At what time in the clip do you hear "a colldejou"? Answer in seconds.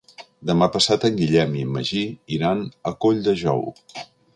2.93-3.67